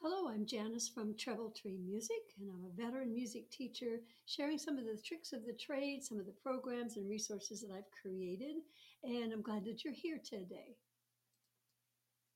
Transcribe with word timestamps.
Hello, 0.00 0.28
I'm 0.28 0.46
Janice 0.46 0.88
from 0.88 1.16
Treble 1.16 1.50
Tree 1.50 1.76
Music, 1.84 2.22
and 2.38 2.48
I'm 2.48 2.64
a 2.64 2.80
veteran 2.80 3.12
music 3.12 3.50
teacher 3.50 3.98
sharing 4.26 4.56
some 4.56 4.78
of 4.78 4.84
the 4.84 4.96
tricks 5.04 5.32
of 5.32 5.44
the 5.44 5.54
trade, 5.54 6.04
some 6.04 6.20
of 6.20 6.26
the 6.26 6.38
programs 6.40 6.96
and 6.96 7.10
resources 7.10 7.62
that 7.62 7.74
I've 7.74 7.90
created, 8.00 8.58
and 9.02 9.32
I'm 9.32 9.42
glad 9.42 9.64
that 9.64 9.82
you're 9.82 9.92
here 9.92 10.20
today. 10.24 10.76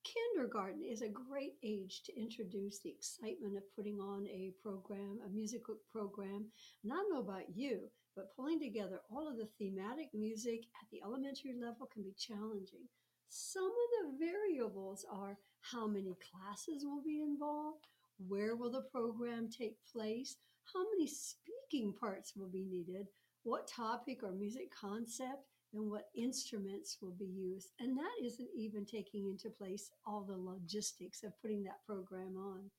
Kindergarten 0.02 0.82
is 0.82 1.02
a 1.02 1.08
great 1.08 1.54
age 1.62 2.02
to 2.06 2.20
introduce 2.20 2.80
the 2.80 2.90
excitement 2.90 3.56
of 3.56 3.62
putting 3.76 4.00
on 4.00 4.26
a 4.26 4.50
program, 4.60 5.20
a 5.24 5.30
musical 5.30 5.76
program. 5.92 6.46
And 6.82 6.92
I 6.92 6.96
don't 6.96 7.14
know 7.14 7.20
about 7.20 7.54
you, 7.54 7.82
but 8.16 8.34
pulling 8.34 8.58
together 8.58 8.98
all 9.08 9.28
of 9.28 9.36
the 9.36 9.46
thematic 9.60 10.08
music 10.12 10.66
at 10.82 10.90
the 10.90 11.00
elementary 11.04 11.54
level 11.54 11.88
can 11.94 12.02
be 12.02 12.14
challenging. 12.18 12.88
Some 13.34 13.64
of 13.64 14.18
the 14.18 14.26
variables 14.26 15.06
are 15.10 15.38
how 15.62 15.86
many 15.86 16.14
classes 16.30 16.84
will 16.84 17.00
be 17.02 17.22
involved, 17.22 17.86
where 18.28 18.56
will 18.56 18.70
the 18.70 18.82
program 18.82 19.48
take 19.48 19.78
place, 19.90 20.36
how 20.64 20.84
many 20.90 21.06
speaking 21.06 21.94
parts 21.98 22.36
will 22.36 22.50
be 22.50 22.62
needed, 22.62 23.08
what 23.42 23.66
topic 23.66 24.22
or 24.22 24.32
music 24.32 24.70
concept, 24.70 25.48
and 25.72 25.90
what 25.90 26.10
instruments 26.14 26.98
will 27.00 27.14
be 27.18 27.24
used. 27.24 27.70
And 27.80 27.96
that 27.96 28.22
isn't 28.22 28.50
even 28.54 28.84
taking 28.84 29.26
into 29.30 29.48
place 29.48 29.90
all 30.04 30.24
the 30.24 30.36
logistics 30.36 31.22
of 31.22 31.32
putting 31.40 31.62
that 31.62 31.86
program 31.86 32.36
on. 32.36 32.70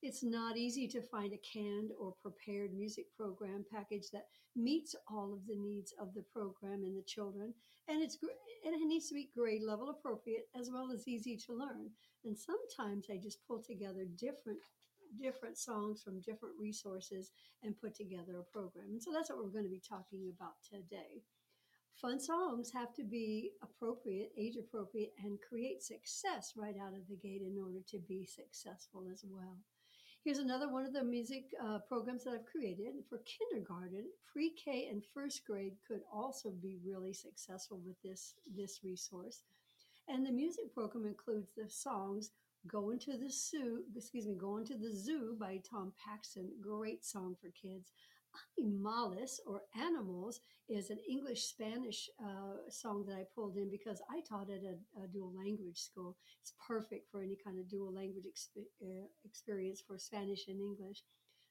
It's 0.00 0.22
not 0.22 0.56
easy 0.56 0.86
to 0.88 1.02
find 1.02 1.32
a 1.32 1.38
canned 1.38 1.90
or 1.98 2.14
prepared 2.22 2.72
music 2.72 3.06
program 3.16 3.64
package 3.70 4.10
that 4.12 4.26
meets 4.54 4.94
all 5.08 5.32
of 5.32 5.46
the 5.46 5.56
needs 5.56 5.92
of 6.00 6.14
the 6.14 6.22
program 6.22 6.84
and 6.84 6.96
the 6.96 7.02
children, 7.02 7.52
and 7.88 8.00
it's 8.02 8.16
and 8.64 8.74
it 8.74 8.86
needs 8.86 9.08
to 9.08 9.14
be 9.14 9.30
grade 9.36 9.62
level 9.62 9.90
appropriate 9.90 10.48
as 10.58 10.70
well 10.70 10.92
as 10.92 11.08
easy 11.08 11.36
to 11.36 11.52
learn. 11.52 11.90
And 12.24 12.36
sometimes 12.38 13.06
I 13.10 13.16
just 13.16 13.44
pull 13.46 13.60
together 13.60 14.04
different 14.16 14.58
different 15.20 15.58
songs 15.58 16.02
from 16.02 16.20
different 16.20 16.54
resources 16.60 17.32
and 17.62 17.80
put 17.80 17.94
together 17.94 18.38
a 18.38 18.52
program. 18.52 18.90
And 18.92 19.02
so 19.02 19.10
that's 19.12 19.30
what 19.30 19.38
we're 19.38 19.50
going 19.50 19.64
to 19.64 19.70
be 19.70 19.82
talking 19.86 20.30
about 20.36 20.54
today. 20.62 21.22
Fun 22.00 22.20
songs 22.20 22.70
have 22.72 22.94
to 22.94 23.02
be 23.02 23.50
appropriate, 23.62 24.30
age 24.38 24.56
appropriate, 24.56 25.12
and 25.24 25.38
create 25.48 25.82
success 25.82 26.52
right 26.56 26.76
out 26.80 26.92
of 26.92 27.08
the 27.08 27.16
gate 27.16 27.42
in 27.42 27.58
order 27.58 27.80
to 27.88 27.98
be 27.98 28.24
successful 28.24 29.06
as 29.12 29.24
well. 29.28 29.56
Here's 30.24 30.38
another 30.38 30.70
one 30.70 30.84
of 30.84 30.92
the 30.92 31.04
music 31.04 31.44
uh, 31.64 31.78
programs 31.88 32.24
that 32.24 32.34
I've 32.34 32.44
created 32.44 32.94
for 33.08 33.20
kindergarten. 33.24 34.04
Pre 34.30 34.50
K 34.50 34.88
and 34.90 35.02
first 35.14 35.46
grade 35.46 35.74
could 35.86 36.02
also 36.12 36.50
be 36.50 36.76
really 36.84 37.12
successful 37.12 37.80
with 37.86 37.96
this, 38.02 38.34
this 38.54 38.80
resource. 38.82 39.42
And 40.08 40.26
the 40.26 40.32
music 40.32 40.74
program 40.74 41.06
includes 41.06 41.50
the 41.56 41.68
songs 41.68 42.32
Going 42.66 42.98
to 43.00 43.16
the 43.16 43.30
Zoo, 43.30 43.84
excuse 43.96 44.26
me, 44.26 44.34
Going 44.34 44.66
to 44.66 44.76
the 44.76 44.92
Zoo 44.92 45.36
by 45.38 45.60
Tom 45.68 45.92
Paxton. 46.04 46.50
Great 46.60 47.04
song 47.04 47.36
for 47.40 47.50
kids. 47.50 47.92
Animales 48.58 49.40
or 49.46 49.62
Animals 49.76 50.40
is 50.68 50.90
an 50.90 50.98
English 51.08 51.44
Spanish 51.44 52.08
uh, 52.22 52.70
song 52.70 53.04
that 53.06 53.16
I 53.16 53.24
pulled 53.34 53.56
in 53.56 53.70
because 53.70 54.02
I 54.10 54.20
taught 54.28 54.50
at 54.50 54.62
a, 54.62 55.02
a, 55.02 55.08
dual 55.08 55.32
language 55.34 55.78
school. 55.78 56.16
It's 56.40 56.52
perfect 56.66 57.10
for 57.10 57.22
any 57.22 57.36
kind 57.42 57.58
of 57.58 57.68
dual 57.68 57.92
language 57.92 58.24
exp- 58.24 58.68
uh, 58.82 59.06
experience 59.24 59.82
for 59.86 59.98
Spanish 59.98 60.48
and 60.48 60.60
English. 60.60 61.02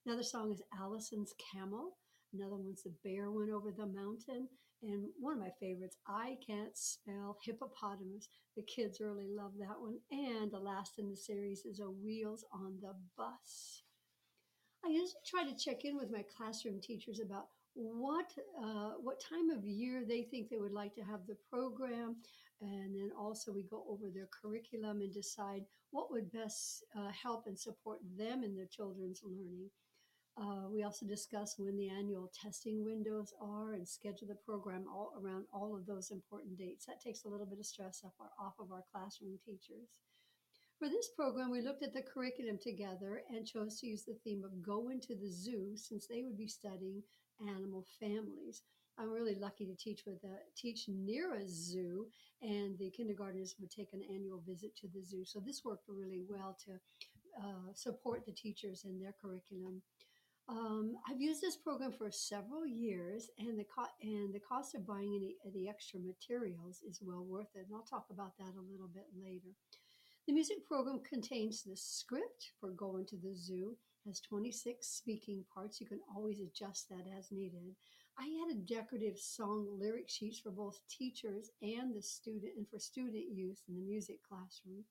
Another 0.06 0.24
song 0.24 0.52
is 0.52 0.62
Alison's 0.80 1.34
Camel. 1.54 1.98
Another 2.34 2.56
one's 2.56 2.84
The 2.84 2.94
Bear 3.04 3.32
Went 3.32 3.52
Over 3.52 3.72
the 3.72 3.88
Mountain. 3.88 4.48
And 4.84 5.08
one 5.20 5.34
of 5.34 5.40
my 5.40 5.52
favorites, 5.60 5.98
I 6.08 6.38
Can't 6.46 6.78
Spell 6.78 7.38
Hippopotamus. 7.44 8.30
The 8.56 8.64
kids 8.64 9.00
really 9.00 9.28
love 9.28 9.54
that 9.60 9.80
one. 9.80 9.98
And 10.12 10.52
the 10.52 10.60
last 10.60 11.00
in 11.00 11.10
the 11.10 11.16
series 11.16 11.66
is 11.66 11.80
A 11.80 11.90
Wheels 11.90 12.46
on 12.54 12.78
the 12.82 12.94
Bus. 13.18 13.84
I 14.88 14.90
usually 14.90 15.26
try 15.26 15.44
to 15.44 15.58
check 15.58 15.84
in 15.84 15.98
with 15.98 16.12
my 16.12 16.24
classroom 16.36 16.80
teachers 16.80 17.20
about 17.20 17.48
what 17.74 18.32
uh, 18.58 18.92
what 19.02 19.20
time 19.20 19.50
of 19.50 19.66
year 19.66 20.04
they 20.08 20.22
think 20.24 20.50
they 20.50 20.60
would 20.60 20.72
like 20.72 20.96
to 20.96 21.02
have 21.02 21.28
the 21.28 21.36
program, 21.52 22.16
and 22.62 22.96
then 22.96 23.12
also 23.20 23.52
we 23.52 23.64
go 23.64 23.84
over 23.90 24.10
their 24.10 24.30
curriculum 24.42 25.02
and 25.02 25.14
decide 25.14 25.64
what 25.92 26.10
would 26.10 26.32
best 26.32 26.86
uh, 26.96 27.10
help 27.12 27.48
and 27.48 27.60
support 27.60 28.00
them 28.18 28.44
in 28.44 28.56
their 28.56 28.66
children's 28.66 29.22
learning. 29.24 29.70
Uh, 30.40 30.70
we 30.72 30.84
also 30.84 31.06
discuss 31.06 31.56
when 31.58 31.76
the 31.76 31.90
annual 31.90 32.32
testing 32.42 32.86
windows 32.86 33.34
are 33.42 33.74
and 33.74 33.88
schedule 33.88 34.28
the 34.28 34.36
program 34.36 34.86
all 34.88 35.12
around 35.22 35.46
all 35.52 35.76
of 35.76 35.86
those 35.86 36.12
important 36.12 36.58
dates. 36.58 36.86
That 36.86 37.02
takes 37.02 37.26
a 37.26 37.28
little 37.28 37.48
bit 37.48 37.60
of 37.60 37.66
stress 37.66 38.04
off, 38.06 38.54
of 38.60 38.72
our 38.72 38.84
classroom 38.94 39.38
teachers. 39.44 39.90
For 40.80 40.90
this 40.90 41.10
program, 41.16 41.50
we 41.50 41.62
looked 41.62 41.82
at 41.82 41.94
the 41.94 42.04
curriculum 42.04 42.60
together 42.62 43.24
and 43.30 43.48
chose 43.48 43.80
to 43.80 43.88
use 43.88 44.04
the 44.04 44.14
theme 44.24 44.44
of 44.44 44.62
Go 44.62 44.90
into 44.90 45.16
the 45.16 45.30
Zoo 45.30 45.76
since 45.76 46.06
they 46.06 46.22
would 46.22 46.38
be 46.38 46.48
studying 46.48 47.02
animal 47.42 47.84
families. 48.00 48.62
I'm 49.00 49.10
really 49.10 49.34
lucky 49.34 49.66
to 49.66 49.76
teach 49.76 50.04
with 50.06 50.24
a 50.24 50.38
teach 50.56 50.86
near 50.88 51.34
a 51.34 51.48
zoo, 51.48 52.06
and 52.44 52.78
the 52.78 52.92
kindergartners 52.92 53.56
would 53.60 53.72
take 53.72 53.94
an 53.94 54.04
annual 54.14 54.44
visit 54.46 54.76
to 54.78 54.88
the 54.88 55.02
zoo. 55.02 55.26
So 55.26 55.40
this 55.40 55.66
worked 55.66 55.88
really 55.88 56.22
well 56.30 56.56
to 56.66 56.74
uh, 57.42 57.74
support 57.74 58.26
the 58.26 58.32
teachers 58.32 58.86
in 58.86 59.00
their 59.00 59.16
curriculum. 59.20 59.82
Um, 60.48 60.96
I've 61.10 61.22
used 61.22 61.42
this 61.42 61.58
program 61.58 61.92
for 61.92 62.10
several 62.12 62.66
years, 62.66 63.30
and 63.40 63.60
the 63.60 63.66
co- 63.66 63.94
and 64.02 64.34
the 64.34 64.40
cost 64.40 64.76
of 64.76 64.86
buying 64.86 65.14
any 65.16 65.36
the 65.54 65.70
extra 65.70 66.00
materials 66.00 66.82
is 66.88 67.00
well 67.02 67.26
worth 67.26 67.56
it. 67.56 67.66
And 67.66 67.76
I'll 67.76 67.82
talk 67.82 68.06
about 68.12 68.38
that 68.38 68.54
a 68.56 68.72
little 68.72 68.88
bit 68.88 69.08
later. 69.20 69.50
The 70.28 70.34
music 70.34 70.66
program 70.66 71.00
contains 71.10 71.64
the 71.64 71.78
script 71.78 72.52
for 72.60 72.72
Going 72.72 73.06
to 73.06 73.16
the 73.16 73.34
Zoo, 73.34 73.78
has 74.06 74.20
26 74.20 74.86
speaking 74.86 75.46
parts. 75.54 75.80
You 75.80 75.88
can 75.88 76.02
always 76.14 76.42
adjust 76.42 76.90
that 76.90 77.06
as 77.18 77.32
needed. 77.32 77.74
I 78.20 78.28
added 78.44 78.66
decorative 78.66 79.18
song 79.18 79.66
lyric 79.80 80.10
sheets 80.10 80.38
for 80.38 80.52
both 80.52 80.82
teachers 80.90 81.52
and 81.62 81.96
the 81.96 82.02
student 82.02 82.58
and 82.58 82.68
for 82.68 82.78
student 82.78 83.24
use 83.32 83.64
in 83.70 83.76
the 83.76 83.82
music 83.82 84.20
classroom. 84.28 84.84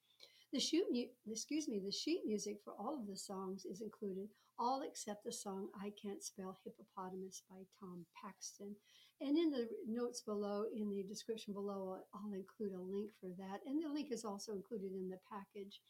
The 0.55 0.59
shoot 0.59 0.87
excuse 1.31 1.69
me, 1.69 1.81
the 1.85 1.93
sheet 1.93 2.23
music 2.25 2.63
for 2.65 2.73
all 2.73 2.95
of 2.95 3.07
the 3.07 3.17
songs 3.17 3.67
is 3.67 3.83
included, 3.83 4.31
all 4.59 4.81
except 4.81 5.23
the 5.23 5.33
song 5.33 5.69
I 5.79 5.93
Can't 6.01 6.23
Spell 6.23 6.57
Hippopotamus 6.65 7.43
by 7.51 7.59
Tom 7.79 8.07
Paxton. 8.23 8.75
And 9.21 9.39
in 9.39 9.51
the 9.51 9.67
notes 9.89 10.21
below, 10.21 10.65
in 10.75 10.91
the 10.91 11.03
description 11.03 11.55
below, 11.55 11.99
I'll 12.15 12.33
include 12.33 12.73
a 12.75 12.81
link 12.81 13.11
for 13.19 13.31
that. 13.39 13.61
And 13.67 13.83
the 13.83 13.89
link 13.89 14.13
is 14.13 14.25
also 14.25 14.53
included 14.53 14.93
in 14.93 15.09
the 15.09 15.19
package. 15.31 15.81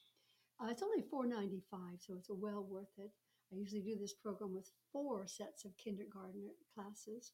Uh, 0.60 0.68
it's 0.70 0.82
only 0.82 1.02
$4.95, 1.02 1.60
so 1.98 2.14
it's 2.14 2.30
well 2.30 2.66
worth 2.70 2.94
it. 2.98 3.10
I 3.52 3.56
usually 3.56 3.82
do 3.82 3.96
this 3.98 4.14
program 4.14 4.54
with 4.54 4.70
four 4.92 5.26
sets 5.26 5.64
of 5.64 5.76
kindergarten 5.76 6.50
classes. 6.74 7.32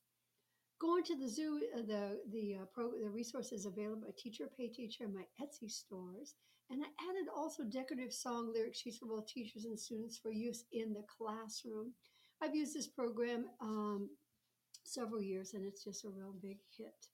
Going 0.80 1.04
to 1.04 1.16
the 1.16 1.28
zoo, 1.28 1.60
uh, 1.76 1.82
the 1.86 2.18
the 2.30 2.56
uh, 2.60 2.64
pro, 2.74 2.90
the 3.00 3.08
resources 3.08 3.66
available 3.66 4.08
at 4.08 4.18
Teacher 4.18 4.48
Pay 4.56 4.68
Teacher 4.68 5.04
and 5.04 5.14
my 5.14 5.24
Etsy 5.40 5.70
stores, 5.70 6.34
and 6.70 6.82
I 6.82 6.86
added 7.08 7.28
also 7.34 7.62
decorative 7.62 8.12
song 8.12 8.52
lyric 8.52 8.74
sheets 8.74 8.98
for 8.98 9.06
both 9.06 9.26
teachers 9.26 9.64
and 9.64 9.78
students 9.78 10.18
for 10.18 10.32
use 10.32 10.64
in 10.72 10.92
the 10.92 11.04
classroom. 11.16 11.92
I've 12.42 12.56
used 12.56 12.74
this 12.74 12.88
program 12.88 13.44
um, 13.60 14.10
several 14.84 15.22
years, 15.22 15.54
and 15.54 15.64
it's 15.66 15.84
just 15.84 16.04
a 16.04 16.10
real 16.10 16.34
big 16.40 16.58
hit. 16.76 17.06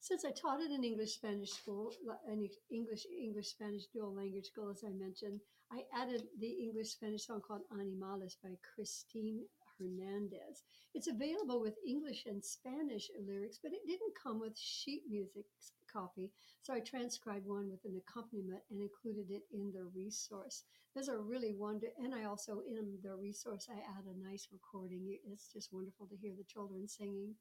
Since 0.00 0.24
I 0.24 0.32
taught 0.32 0.60
at 0.60 0.70
an 0.70 0.82
English 0.82 1.14
Spanish 1.14 1.50
school, 1.50 1.92
an 2.26 2.48
English 2.70 3.06
English 3.06 3.48
Spanish 3.48 3.86
dual 3.86 4.12
language 4.12 4.46
school, 4.46 4.68
as 4.68 4.82
I 4.84 4.90
mentioned, 4.90 5.40
I 5.70 5.84
added 5.94 6.24
the 6.40 6.50
English 6.50 6.88
Spanish 6.88 7.26
song 7.26 7.40
called 7.40 7.62
Animales 7.72 8.36
by 8.42 8.56
Christine 8.74 9.44
Hernandez. 9.78 10.64
It's 10.92 11.06
available 11.06 11.60
with 11.60 11.78
English 11.86 12.26
and 12.26 12.44
Spanish 12.44 13.10
lyrics, 13.26 13.58
but 13.62 13.72
it 13.72 13.86
didn't 13.86 14.18
come 14.20 14.40
with 14.40 14.58
sheet 14.58 15.04
music 15.08 15.46
copy, 15.92 16.30
so 16.62 16.72
I 16.72 16.80
transcribed 16.80 17.46
one 17.46 17.70
with 17.70 17.84
an 17.84 18.00
accompaniment 18.00 18.62
and 18.70 18.80
included 18.80 19.30
it 19.30 19.42
in 19.52 19.72
the 19.72 19.84
resource. 19.94 20.64
Those 20.94 21.08
are 21.08 21.20
really 21.20 21.54
wonder, 21.54 21.88
and 21.98 22.14
I 22.14 22.24
also 22.24 22.62
in 22.68 22.98
the 23.02 23.14
resource 23.16 23.68
I 23.70 23.78
add 23.78 24.04
a 24.06 24.28
nice 24.28 24.48
recording. 24.52 25.16
It's 25.30 25.52
just 25.52 25.72
wonderful 25.72 26.06
to 26.06 26.16
hear 26.16 26.32
the 26.36 26.44
children 26.44 26.88
singing. 26.88 27.34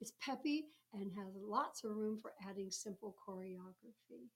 It's 0.00 0.12
peppy 0.20 0.66
and 0.92 1.10
has 1.12 1.34
lots 1.34 1.84
of 1.84 1.96
room 1.96 2.18
for 2.18 2.32
adding 2.48 2.70
simple 2.70 3.14
choreography. 3.26 4.28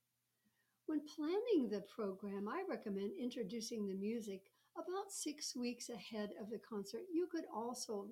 When 0.86 1.00
planning 1.14 1.68
the 1.70 1.82
program, 1.94 2.48
I 2.48 2.64
recommend 2.68 3.12
introducing 3.20 3.86
the 3.86 3.94
music 3.94 4.42
about 4.76 5.10
six 5.10 5.54
weeks 5.54 5.88
ahead 5.88 6.30
of 6.40 6.50
the 6.50 6.58
concert. 6.58 7.02
You 7.12 7.28
could 7.30 7.44
also 7.54 8.08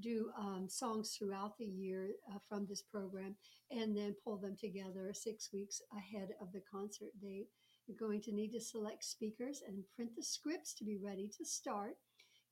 do 0.00 0.30
um, 0.38 0.66
songs 0.68 1.16
throughout 1.16 1.56
the 1.58 1.64
year 1.64 2.10
uh, 2.32 2.38
from 2.48 2.66
this 2.68 2.82
program 2.82 3.34
and 3.70 3.96
then 3.96 4.14
pull 4.24 4.36
them 4.36 4.56
together 4.58 5.12
six 5.12 5.50
weeks 5.52 5.80
ahead 5.96 6.30
of 6.40 6.52
the 6.52 6.62
concert 6.70 7.10
date. 7.20 7.48
You're 7.86 8.08
going 8.08 8.20
to 8.22 8.32
need 8.32 8.52
to 8.52 8.60
select 8.60 9.04
speakers 9.04 9.62
and 9.66 9.84
print 9.94 10.10
the 10.16 10.22
scripts 10.22 10.74
to 10.74 10.84
be 10.84 10.98
ready 10.98 11.30
to 11.38 11.44
start. 11.44 11.96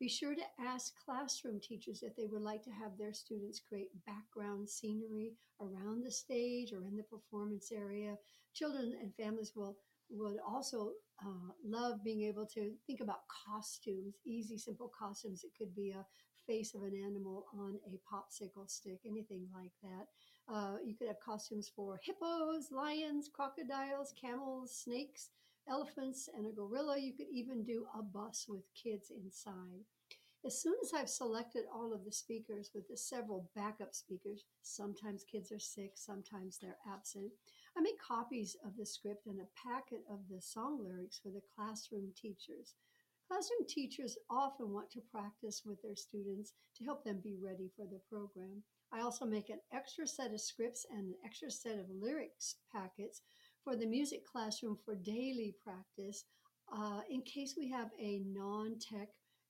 Be 0.01 0.09
sure 0.09 0.35
to 0.35 0.43
ask 0.61 0.93
classroom 1.05 1.61
teachers 1.61 2.03
if 2.03 2.17
they 2.17 2.27
would 2.27 2.43
like 2.43 2.63
to 2.65 2.71
have 2.71 2.99
their 2.99 3.13
students 3.13 3.61
create 3.61 3.91
background 4.07 4.69
scenery 4.69 5.33
around 5.61 6.05
the 6.05 6.11
stage 6.11 6.73
or 6.73 6.85
in 6.85 6.97
the 6.97 7.05
performance 7.05 7.71
area. 7.73 8.17
Children 8.55 8.95
and 9.01 9.15
families 9.15 9.53
will 9.55 9.77
would 10.11 10.37
also 10.47 10.91
uh, 11.25 11.53
love 11.65 12.05
being 12.05 12.23
able 12.23 12.47
to 12.47 12.73
think 12.87 13.01
about 13.01 13.21
costumes, 13.47 14.17
easy, 14.27 14.59
simple 14.59 14.91
costumes. 14.97 15.45
It 15.45 15.53
could 15.59 15.75
be 15.75 15.91
a 15.91 16.05
face 16.47 16.75
of 16.75 16.83
an 16.83 16.95
animal 17.05 17.47
on 17.59 17.79
a 17.87 18.15
popsicle 18.15 18.69
stick, 18.69 19.01
anything 19.07 19.47
like 19.55 19.73
that. 19.83 20.07
Uh, 20.53 20.77
you 20.85 20.95
could 20.95 21.09
have 21.09 21.21
costumes 21.21 21.71
for 21.75 22.01
hippos, 22.03 22.71
lions, 22.71 23.31
crocodiles, 23.33 24.13
camels, 24.21 24.75
snakes, 24.75 25.31
elephants, 25.69 26.29
and 26.37 26.47
a 26.47 26.51
gorilla. 26.51 26.99
You 26.99 27.13
could 27.13 27.29
even 27.33 27.65
do 27.65 27.87
a 27.99 28.03
bus 28.03 28.47
with 28.49 28.63
kids 28.75 29.11
inside. 29.11 29.85
As 30.45 30.61
soon 30.61 30.75
as 30.83 30.93
I've 30.93 31.09
selected 31.09 31.65
all 31.75 31.95
of 31.95 32.05
the 32.05 32.13
speakers 32.13 32.71
with 32.75 32.87
the 32.89 32.99
several 32.99 33.49
backup 33.57 33.95
speakers, 33.95 34.45
sometimes 34.61 35.25
kids 35.25 35.51
are 35.51 35.59
sick, 35.59 35.93
sometimes 35.95 36.59
they're 36.59 36.77
absent, 36.87 37.33
I 37.77 37.81
make 37.81 37.99
copies 37.99 38.57
of 38.65 38.77
the 38.77 38.87
script 38.87 39.27
and 39.27 39.41
a 39.41 39.69
packet 39.69 40.05
of 40.09 40.21
the 40.31 40.41
song 40.41 40.79
lyrics 40.85 41.19
for 41.19 41.31
the 41.31 41.43
classroom 41.57 42.13
teachers. 42.15 42.75
Classroom 43.29 43.67
teachers 43.67 44.19
often 44.31 44.73
want 44.73 44.91
to 44.91 45.01
practice 45.11 45.63
with 45.65 45.81
their 45.83 45.97
students 45.97 46.53
to 46.77 46.85
help 46.85 47.05
them 47.05 47.21
be 47.23 47.37
ready 47.43 47.71
for 47.77 47.87
the 47.87 48.01
program. 48.09 48.63
I 48.93 49.01
also 49.01 49.25
make 49.25 49.49
an 49.49 49.61
extra 49.73 50.07
set 50.07 50.33
of 50.33 50.41
scripts 50.41 50.87
and 50.91 51.09
an 51.09 51.15
extra 51.25 51.51
set 51.51 51.79
of 51.79 51.87
lyrics 51.91 52.57
packets 52.73 53.23
for 53.63 53.77
the 53.77 53.87
music 53.87 54.25
classroom 54.27 54.79
for 54.85 54.95
daily 54.95 55.55
practice 55.65 56.25
uh, 56.73 57.01
in 57.11 57.23
case 57.23 57.55
we 57.57 57.69
have 57.71 57.91
a 57.99 58.21
non 58.27 58.79
tech 58.79 59.09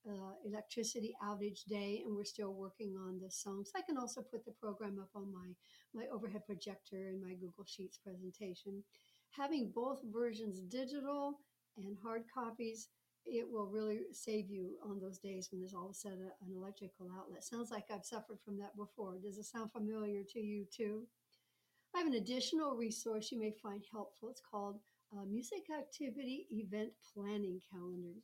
uh, 0.09 0.33
electricity 0.45 1.15
outage 1.25 1.65
day 1.65 2.03
and 2.05 2.15
we're 2.15 2.25
still 2.25 2.53
working 2.53 2.95
on 2.97 3.19
the 3.21 3.31
songs. 3.31 3.71
I 3.77 3.83
can 3.83 3.97
also 3.97 4.23
put 4.23 4.45
the 4.45 4.53
program 4.53 4.99
up 5.01 5.09
on 5.15 5.33
my, 5.33 5.49
my 5.95 6.07
overhead 6.13 6.47
projector 6.47 7.09
in 7.09 7.21
my 7.21 7.35
Google 7.35 7.65
Sheets 7.67 7.99
presentation. 7.99 8.83
Having 9.31 9.73
both 9.75 10.01
versions 10.13 10.61
digital 10.61 11.41
and 11.77 11.97
hard 12.05 12.23
copies, 12.33 12.89
it 13.27 13.47
will 13.51 13.67
really 13.67 14.01
save 14.13 14.51
you 14.51 14.77
on 14.85 15.01
those 15.01 15.19
days 15.19 15.49
when 15.51 15.61
there's 15.61 15.75
all 15.75 15.87
of 15.87 15.91
a 15.91 15.95
sudden 15.95 16.31
an 16.47 16.57
electrical 16.57 17.09
outlet. 17.19 17.45
Sounds 17.45 17.71
like 17.71 17.85
I've 17.93 18.05
suffered 18.05 18.39
from 18.45 18.59
that 18.59 18.77
before. 18.77 19.19
Does 19.19 19.39
it 19.39 19.45
sound 19.45 19.73
familiar 19.73 20.23
to 20.33 20.41
you 20.41 20.67
too? 20.75 21.07
I 21.95 21.99
have 21.99 22.07
an 22.07 22.15
additional 22.15 22.77
resource 22.77 23.31
you 23.31 23.39
may 23.39 23.53
find 23.63 23.83
helpful. 23.91 24.29
It's 24.29 24.41
called 24.41 24.81
uh, 25.13 25.25
Music 25.25 25.65
Activity 25.77 26.47
Event 26.51 26.91
Planning 27.15 27.61
Calendar. 27.71 28.15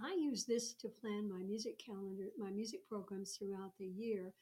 I 0.00 0.14
use 0.18 0.44
this 0.44 0.74
to 0.74 0.88
plan 0.88 1.28
my 1.28 1.42
music 1.42 1.78
calendar, 1.84 2.28
my 2.38 2.50
music 2.50 2.86
programs 2.88 3.36
throughout 3.36 3.72
the 3.78 3.86
year. 3.86 4.32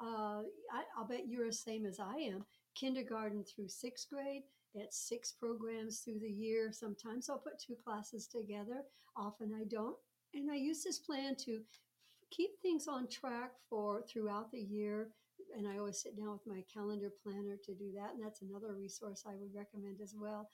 Uh, 0.00 0.42
I, 0.72 0.82
will 0.98 1.06
bet 1.08 1.28
you're 1.28 1.46
the 1.46 1.52
same 1.52 1.86
as 1.86 2.00
I 2.00 2.14
am. 2.16 2.44
Kindergarten 2.74 3.44
through 3.44 3.68
sixth 3.68 4.08
grade, 4.10 4.42
that's 4.74 5.08
six 5.08 5.32
programs 5.32 6.00
through 6.00 6.20
the 6.20 6.30
year. 6.30 6.70
Sometimes 6.72 7.28
I'll 7.28 7.38
put 7.38 7.58
two 7.58 7.76
classes 7.84 8.26
together, 8.26 8.82
often 9.16 9.52
I 9.54 9.64
don't. 9.64 9.96
And 10.34 10.50
I 10.50 10.56
use 10.56 10.82
this 10.82 10.98
plan 10.98 11.36
to 11.44 11.60
keep 12.30 12.50
things 12.62 12.88
on 12.88 13.08
track 13.08 13.52
for 13.68 14.02
throughout 14.02 14.50
the 14.50 14.60
year. 14.60 15.10
And 15.56 15.68
I 15.68 15.76
always 15.76 16.00
sit 16.00 16.16
down 16.16 16.32
with 16.32 16.46
my 16.46 16.64
calendar 16.72 17.12
planner 17.22 17.56
to 17.64 17.74
do 17.74 17.92
that. 17.96 18.14
And 18.14 18.24
that's 18.24 18.40
another 18.40 18.74
resource 18.74 19.24
I 19.26 19.34
would 19.34 19.54
recommend 19.54 20.00
as 20.02 20.14
well. 20.18 20.48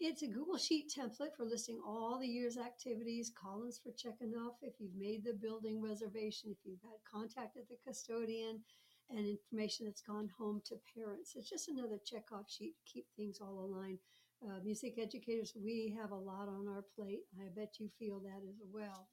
It's 0.00 0.22
a 0.22 0.26
Google 0.26 0.56
Sheet 0.56 0.90
template 0.90 1.36
for 1.36 1.44
listing 1.44 1.78
all 1.86 2.18
the 2.18 2.26
year's 2.26 2.56
activities, 2.56 3.30
columns 3.40 3.78
for 3.78 3.92
checking 3.92 4.32
off 4.32 4.54
if 4.62 4.72
you've 4.80 4.96
made 4.96 5.22
the 5.22 5.34
building 5.34 5.80
reservation, 5.82 6.50
if 6.50 6.56
you've 6.64 6.80
had 6.80 6.98
contacted 7.04 7.64
the 7.68 7.76
custodian, 7.86 8.64
and 9.10 9.26
information 9.26 9.86
that's 9.86 10.02
gone 10.02 10.30
home 10.38 10.62
to 10.66 10.76
parents. 10.94 11.34
It's 11.36 11.48
just 11.48 11.68
another 11.68 11.98
checkoff 11.98 12.48
sheet 12.48 12.74
to 12.76 12.92
keep 12.92 13.06
things 13.16 13.38
all 13.40 13.64
aligned. 13.64 13.98
Uh, 14.42 14.60
music 14.64 14.94
educators, 14.98 15.52
we 15.54 15.94
have 16.00 16.12
a 16.12 16.16
lot 16.16 16.48
on 16.48 16.66
our 16.68 16.84
plate. 16.96 17.20
I 17.38 17.48
bet 17.54 17.74
you 17.78 17.88
feel 17.98 18.20
that 18.20 18.40
as 18.48 18.56
well. 18.72 19.08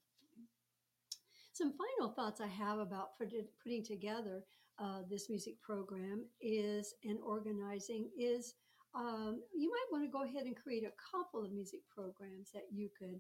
Some 1.53 1.73
final 1.73 2.13
thoughts 2.13 2.39
I 2.39 2.47
have 2.47 2.77
about 2.77 3.17
putting 3.17 3.83
together 3.83 4.43
uh, 4.79 5.01
this 5.09 5.29
music 5.29 5.59
program 5.61 6.25
is 6.39 6.93
and 7.03 7.17
organizing 7.25 8.09
is 8.17 8.53
um, 8.95 9.41
you 9.55 9.69
might 9.69 9.91
want 9.91 10.03
to 10.05 10.11
go 10.11 10.23
ahead 10.23 10.45
and 10.45 10.55
create 10.55 10.83
a 10.83 10.93
couple 11.11 11.43
of 11.43 11.51
music 11.51 11.81
programs 11.93 12.51
that 12.53 12.65
you 12.71 12.89
could 12.97 13.19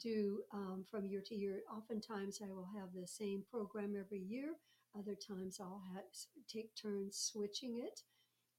do 0.00 0.40
um, 0.52 0.84
from 0.90 1.06
year 1.06 1.22
to 1.26 1.34
year. 1.34 1.60
Oftentimes, 1.74 2.40
I 2.44 2.52
will 2.52 2.68
have 2.76 2.88
the 2.94 3.06
same 3.06 3.44
program 3.50 3.94
every 3.98 4.20
year. 4.20 4.54
Other 4.98 5.14
times, 5.14 5.58
I'll 5.60 5.82
have, 5.94 6.04
take 6.48 6.70
turns 6.80 7.16
switching 7.16 7.78
it. 7.84 8.00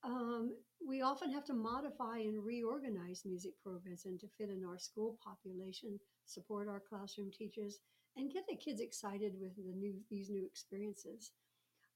Um, 0.04 0.56
we 0.88 1.02
often 1.02 1.32
have 1.32 1.44
to 1.46 1.54
modify 1.54 2.20
and 2.20 2.44
reorganize 2.44 3.24
music 3.26 3.54
programs 3.64 4.06
and 4.06 4.20
to 4.20 4.28
fit 4.38 4.50
in 4.50 4.64
our 4.64 4.78
school 4.78 5.18
population, 5.24 6.00
support 6.26 6.68
our 6.68 6.82
classroom 6.88 7.32
teachers, 7.32 7.80
and 8.16 8.32
get 8.32 8.44
the 8.48 8.56
kids 8.56 8.82
excited 8.82 9.34
with 9.40 9.56
the 9.56 9.74
new 9.74 9.96
these 10.10 10.30
new 10.30 10.46
experiences. 10.46 11.32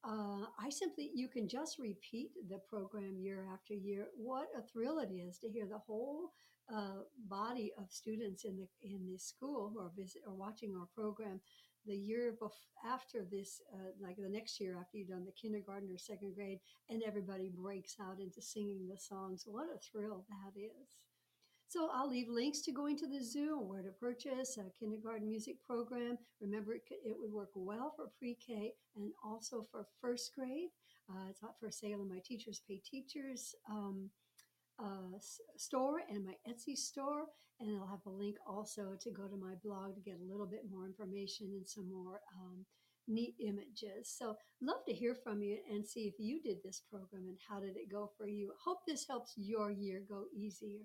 Uh, 0.03 0.45
I 0.59 0.69
simply, 0.69 1.11
you 1.13 1.27
can 1.27 1.47
just 1.47 1.77
repeat 1.77 2.31
the 2.49 2.57
program 2.67 3.19
year 3.19 3.45
after 3.53 3.75
year. 3.75 4.07
What 4.17 4.47
a 4.57 4.63
thrill 4.63 4.97
it 4.97 5.11
is 5.13 5.37
to 5.39 5.49
hear 5.49 5.67
the 5.67 5.77
whole 5.77 6.31
uh, 6.73 7.03
body 7.27 7.71
of 7.77 7.91
students 7.91 8.45
in 8.45 8.57
the 8.57 8.67
in 8.81 9.05
the 9.05 9.19
school 9.19 9.71
who 9.73 9.79
are 9.79 9.91
visit 9.95 10.21
or 10.25 10.33
watching 10.33 10.75
our 10.75 10.87
program 10.95 11.39
the 11.85 11.95
year 11.95 12.35
bef- 12.41 12.51
after 12.85 13.25
this, 13.29 13.61
uh, 13.73 13.91
like 13.99 14.17
the 14.17 14.29
next 14.29 14.59
year 14.59 14.77
after 14.79 14.97
you've 14.97 15.09
done 15.09 15.25
the 15.25 15.31
kindergarten 15.31 15.89
or 15.91 15.97
second 15.97 16.35
grade, 16.35 16.59
and 16.89 17.03
everybody 17.03 17.49
breaks 17.49 17.95
out 18.01 18.19
into 18.19 18.41
singing 18.41 18.87
the 18.87 18.97
songs. 18.97 19.43
What 19.45 19.67
a 19.73 19.79
thrill 19.79 20.25
that 20.29 20.59
is! 20.59 20.97
So 21.71 21.89
I'll 21.93 22.09
leave 22.09 22.27
links 22.27 22.59
to 22.63 22.73
going 22.73 22.97
to 22.97 23.07
the 23.07 23.23
zoo 23.23 23.57
and 23.57 23.69
where 23.69 23.81
to 23.81 23.91
purchase 23.91 24.57
a 24.57 24.69
kindergarten 24.77 25.29
music 25.29 25.55
program. 25.65 26.17
Remember, 26.41 26.73
it, 26.73 26.81
could, 26.85 26.97
it 27.05 27.15
would 27.17 27.31
work 27.31 27.51
well 27.55 27.93
for 27.95 28.11
pre-K 28.19 28.73
and 28.97 29.13
also 29.23 29.65
for 29.71 29.87
first 30.01 30.31
grade. 30.35 30.67
Uh, 31.09 31.29
it's 31.29 31.41
not 31.41 31.57
for 31.59 31.71
sale 31.71 32.01
in 32.01 32.09
my 32.09 32.19
Teachers 32.25 32.61
Pay 32.67 32.81
Teachers 32.83 33.55
um, 33.69 34.09
uh, 34.81 35.17
store 35.57 36.01
and 36.09 36.25
my 36.25 36.33
Etsy 36.49 36.75
store. 36.75 37.25
And 37.59 37.77
I'll 37.77 37.87
have 37.87 38.05
a 38.07 38.09
link 38.09 38.37
also 38.47 38.97
to 38.99 39.11
go 39.11 39.27
to 39.27 39.37
my 39.37 39.53
blog 39.63 39.95
to 39.95 40.01
get 40.01 40.17
a 40.19 40.31
little 40.31 40.47
bit 40.47 40.61
more 40.71 40.85
information 40.85 41.51
and 41.53 41.67
some 41.67 41.89
more 41.91 42.21
um, 42.35 42.65
neat 43.07 43.35
images. 43.39 44.15
So 44.17 44.35
love 44.61 44.83
to 44.87 44.93
hear 44.93 45.15
from 45.23 45.43
you 45.43 45.57
and 45.69 45.85
see 45.85 46.01
if 46.01 46.15
you 46.17 46.41
did 46.41 46.57
this 46.63 46.81
program 46.89 47.27
and 47.27 47.37
how 47.47 47.59
did 47.59 47.77
it 47.77 47.91
go 47.91 48.09
for 48.17 48.27
you. 48.27 48.51
Hope 48.65 48.79
this 48.87 49.05
helps 49.07 49.33
your 49.35 49.69
year 49.71 50.03
go 50.09 50.23
easier. 50.35 50.81